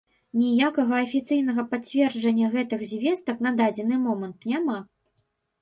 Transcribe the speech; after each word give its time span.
Ніякага 0.43 0.93
афіцыйнага 1.07 1.65
пацверджання 1.73 2.47
гэтых 2.55 2.79
звестак 2.93 3.45
на 3.47 3.55
дадзены 3.61 4.01
момант 4.07 4.51
няма. 4.55 4.81